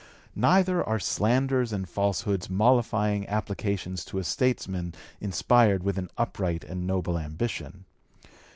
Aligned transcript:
Neither 0.35 0.83
are 0.83 0.97
slanders 0.99 1.71
and 1.71 1.87
falsehoods 1.87 2.49
mollifying 2.49 3.27
applications 3.27 4.03
to 4.05 4.17
a 4.17 4.23
statesman 4.23 4.95
inspired 5.19 5.83
with 5.83 5.99
an 5.99 6.09
upright 6.17 6.63
and 6.63 6.87
noble 6.87 7.19
ambition. 7.19 7.85